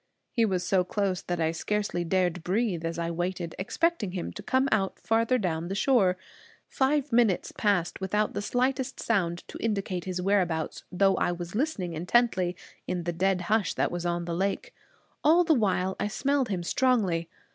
He 0.33 0.45
was 0.45 0.63
so 0.65 0.83
close 0.83 1.21
that 1.21 1.39
I 1.39 1.51
scarcely 1.51 2.03
dared 2.03 2.43
breathe 2.43 2.83
as 2.83 2.97
I 2.97 3.11
waited, 3.11 3.53
expecting 3.59 4.13
him 4.13 4.33
to 4.33 4.41
come 4.41 4.67
out 4.71 4.97
farther 4.99 5.37
down 5.37 5.67
the 5.67 5.75
shore. 5.75 6.17
Five 6.67 7.11
minutes 7.13 7.51
passed 7.51 8.01
without 8.01 8.33
the 8.33 8.41
slightest 8.41 8.99
sound 8.99 9.43
to 9.47 9.59
indicate 9.61 10.05
his 10.05 10.19
whereabouts, 10.19 10.85
though 10.91 11.17
I 11.17 11.31
was 11.31 11.53
listening 11.53 11.93
intently 11.93 12.55
in 12.87 13.03
the 13.03 13.13
dead 13.13 13.41
hush 13.41 13.75
that 13.75 13.91
was 13.91 14.03
on 14.03 14.25
the 14.25 14.33
lake. 14.33 14.73
All 15.23 15.43
the 15.43 15.53
while 15.53 15.95
I 15.99 16.07
smelled 16.07 16.49
him 16.49 16.63
strongly. 16.63 17.29